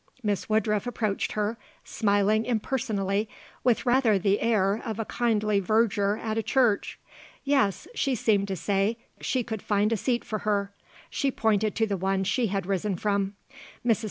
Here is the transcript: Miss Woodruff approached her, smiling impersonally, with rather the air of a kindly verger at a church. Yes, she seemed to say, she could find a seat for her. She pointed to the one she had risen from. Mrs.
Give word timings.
Miss 0.23 0.49
Woodruff 0.49 0.87
approached 0.87 1.33
her, 1.33 1.59
smiling 1.83 2.43
impersonally, 2.43 3.29
with 3.63 3.85
rather 3.85 4.17
the 4.17 4.39
air 4.41 4.81
of 4.83 4.97
a 4.97 5.05
kindly 5.05 5.59
verger 5.59 6.17
at 6.17 6.39
a 6.39 6.41
church. 6.41 6.97
Yes, 7.43 7.87
she 7.93 8.15
seemed 8.15 8.47
to 8.47 8.55
say, 8.55 8.97
she 9.21 9.43
could 9.43 9.61
find 9.61 9.93
a 9.93 9.97
seat 9.97 10.25
for 10.25 10.39
her. 10.39 10.73
She 11.11 11.29
pointed 11.29 11.75
to 11.75 11.85
the 11.85 11.97
one 11.97 12.23
she 12.23 12.47
had 12.47 12.65
risen 12.65 12.95
from. 12.95 13.35
Mrs. 13.85 13.99